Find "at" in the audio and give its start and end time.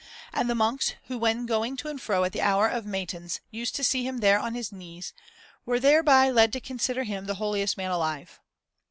2.23-2.31